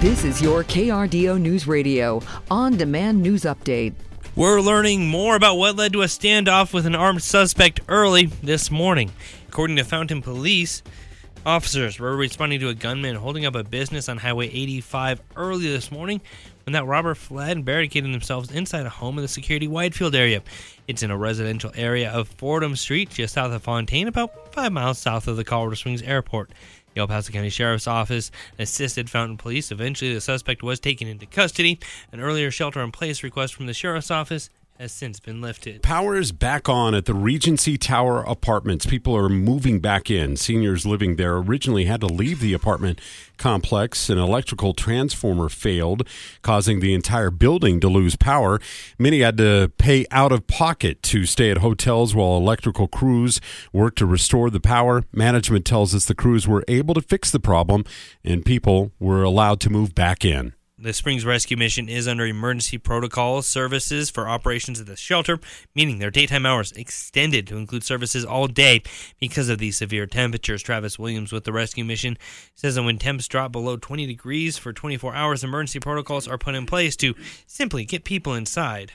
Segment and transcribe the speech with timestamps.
[0.00, 3.92] This is your KRDO News Radio on demand news update.
[4.34, 8.70] We're learning more about what led to a standoff with an armed suspect early this
[8.70, 9.12] morning.
[9.48, 10.82] According to Fountain Police,
[11.44, 15.92] officers were responding to a gunman holding up a business on Highway 85 early this
[15.92, 16.22] morning
[16.64, 20.42] when that robber fled and barricaded themselves inside a home in the Security Widefield area.
[20.88, 24.98] It's in a residential area of Fordham Street, just south of Fontaine, about five miles
[24.98, 26.50] south of the Colorado Springs Airport.
[26.94, 29.70] The El Paso County Sheriff's Office assisted Fountain Police.
[29.70, 31.78] Eventually, the suspect was taken into custody.
[32.10, 35.82] An earlier shelter in place request from the Sheriff's Office has since been lifted.
[35.82, 38.86] Power is back on at the Regency Tower apartments.
[38.86, 40.38] People are moving back in.
[40.38, 42.98] Seniors living there originally had to leave the apartment
[43.36, 44.08] complex.
[44.08, 46.08] An electrical transformer failed,
[46.40, 48.58] causing the entire building to lose power.
[48.98, 53.38] Many had to pay out of pocket to stay at hotels while electrical crews
[53.74, 55.04] worked to restore the power.
[55.12, 57.84] Management tells us the crews were able to fix the problem
[58.24, 60.54] and people were allowed to move back in.
[60.82, 65.38] The Springs Rescue Mission is under emergency protocol services for operations at the shelter,
[65.74, 68.82] meaning their daytime hours extended to include services all day
[69.18, 70.62] because of these severe temperatures.
[70.62, 72.16] Travis Williams with the Rescue Mission
[72.54, 76.54] says that when temps drop below 20 degrees for 24 hours, emergency protocols are put
[76.54, 77.14] in place to
[77.46, 78.92] simply get people inside.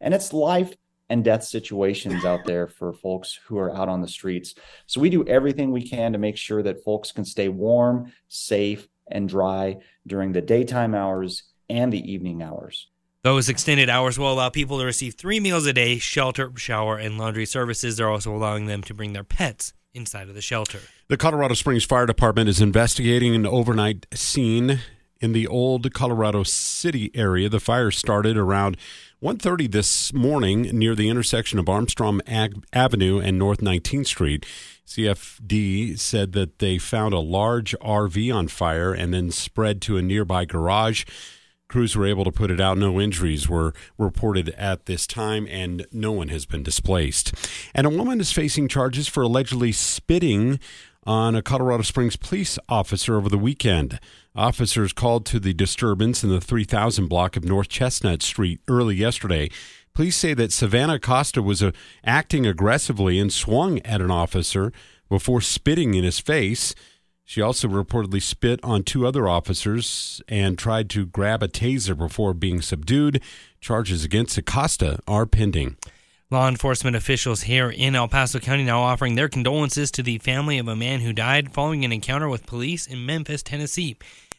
[0.00, 0.72] And it's life
[1.10, 4.54] and death situations out there for folks who are out on the streets.
[4.86, 8.88] So we do everything we can to make sure that folks can stay warm, safe,
[9.08, 12.88] and dry during the daytime hours and the evening hours.
[13.22, 17.16] Those extended hours will allow people to receive three meals a day, shelter, shower, and
[17.16, 17.96] laundry services.
[17.96, 20.80] They're also allowing them to bring their pets inside of the shelter.
[21.08, 24.80] The Colorado Springs Fire Department is investigating an overnight scene
[25.20, 27.48] in the old Colorado City area.
[27.48, 28.76] The fire started around
[29.20, 34.44] 1:30 this morning near the intersection of Armstrong Ag- Avenue and North 19th Street.
[34.86, 40.02] CFD said that they found a large RV on fire and then spread to a
[40.02, 41.04] nearby garage.
[41.68, 42.76] Crews were able to put it out.
[42.76, 47.32] No injuries were reported at this time, and no one has been displaced.
[47.74, 50.60] And a woman is facing charges for allegedly spitting
[51.06, 54.00] on a Colorado Springs police officer over the weekend.
[54.34, 59.50] Officers called to the disturbance in the 3000 block of North Chestnut Street early yesterday.
[59.94, 61.70] Police say that Savannah Acosta was uh,
[62.04, 64.72] acting aggressively and swung at an officer
[65.08, 66.74] before spitting in his face.
[67.24, 72.34] She also reportedly spit on two other officers and tried to grab a taser before
[72.34, 73.22] being subdued.
[73.60, 75.76] Charges against Acosta are pending.
[76.30, 80.56] Law enforcement officials here in El Paso County now offering their condolences to the family
[80.56, 83.98] of a man who died following an encounter with police in Memphis, Tennessee.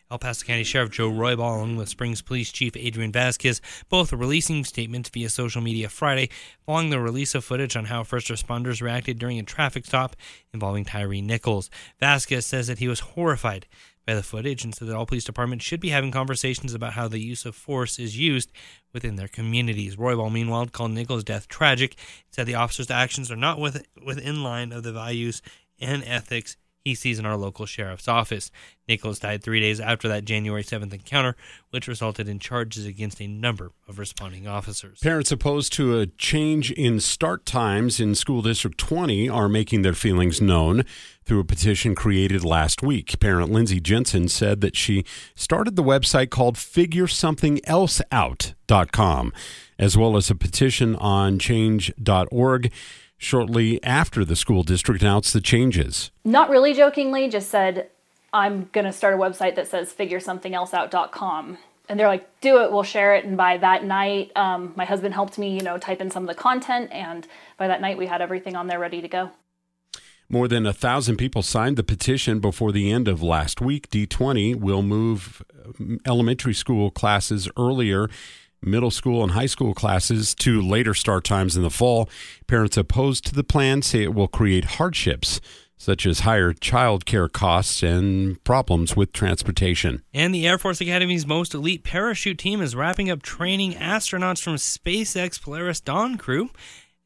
[0.10, 4.64] El Paso County Sheriff Joe Roybal, along with Springs Police Chief Adrian Vasquez, both releasing
[4.64, 6.30] statements via social media Friday
[6.66, 10.16] following the release of footage on how first responders reacted during a traffic stop
[10.56, 11.70] involving Tyre Nichols.
[12.00, 13.68] Vasquez says that he was horrified
[14.06, 17.08] by the footage and said that all police departments should be having conversations about how
[17.08, 18.52] the use of force is used
[18.94, 19.96] within their communities.
[19.96, 21.96] Roybal, meanwhile, called Nichols' death tragic,
[22.32, 25.42] said the officer's actions are not with, within line of the values
[25.80, 26.56] and ethics
[26.86, 28.50] he sees in our local sheriff's office.
[28.88, 31.36] Nichols died three days after that January 7th encounter,
[31.72, 35.00] which resulted in charges against a number of responding officers.
[35.00, 39.96] Parents opposed to a change in start times in School District 20 are making their
[39.96, 40.84] feelings known
[41.26, 43.20] through a petition created last week.
[43.20, 45.04] Parent Lindsay Jensen said that she
[45.34, 49.34] started the website called FigureSomethingElseOut.com,
[49.80, 52.72] as well as a petition on change.org
[53.18, 56.12] shortly after the school district announced the changes.
[56.24, 57.90] Not really jokingly, just said,
[58.34, 61.58] I'm going to start a website that says figuresomethingelseout.com.
[61.88, 63.26] And they're like, do it, we'll share it.
[63.26, 66.28] And by that night, um, my husband helped me, you know, type in some of
[66.28, 66.92] the content.
[66.92, 67.28] And
[67.58, 69.32] by that night, we had everything on there ready to go.
[70.28, 73.90] More than a thousand people signed the petition before the end of last week.
[73.92, 75.44] D20 will move
[76.06, 78.10] elementary school classes earlier
[78.66, 82.10] middle school and high school classes to later start times in the fall.
[82.48, 85.40] Parents opposed to the plan say it will create hardships
[85.78, 90.02] such as higher child care costs and problems with transportation.
[90.14, 94.56] And the Air Force Academy's most elite parachute team is wrapping up training astronauts from
[94.56, 96.50] SpaceX Polaris Dawn crew.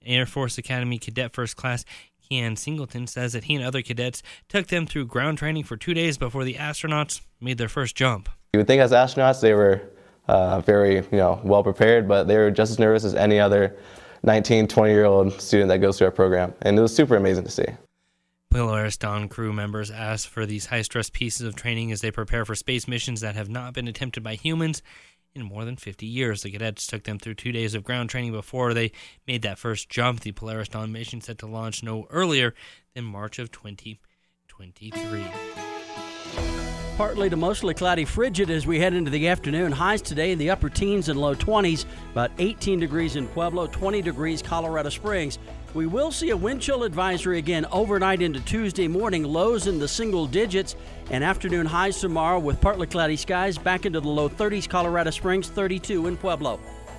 [0.05, 1.83] Air Force Academy Cadet First Class
[2.29, 5.93] Kean Singleton says that he and other cadets took them through ground training for two
[5.93, 8.29] days before the astronauts made their first jump.
[8.53, 9.81] You would think as astronauts they were
[10.29, 13.75] uh, very you know well prepared, but they were just as nervous as any other
[14.23, 17.43] 19, 20 year old student that goes through our program, and it was super amazing
[17.43, 17.65] to see.
[18.51, 22.45] Polaris Dawn crew members ask for these high stress pieces of training as they prepare
[22.45, 24.81] for space missions that have not been attempted by humans
[25.35, 26.41] in more than 50 years.
[26.41, 28.91] The cadets took them through two days of ground training before they
[29.27, 30.21] made that first jump.
[30.21, 32.55] The Polaris Dawn mission set to launch no earlier
[32.95, 35.23] than March of 2023.
[36.99, 39.71] Partly to mostly cloudy, frigid as we head into the afternoon.
[39.71, 44.01] Highs today in the upper teens and low 20s, about 18 degrees in Pueblo, 20
[44.01, 45.39] degrees Colorado Springs.
[45.73, 49.87] We will see a wind chill advisory again overnight into Tuesday morning, lows in the
[49.87, 50.75] single digits,
[51.09, 55.47] and afternoon highs tomorrow with partly cloudy skies back into the low 30s, Colorado Springs,
[55.47, 56.59] 32 in Pueblo.